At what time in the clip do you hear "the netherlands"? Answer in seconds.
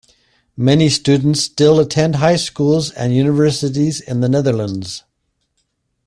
4.21-5.03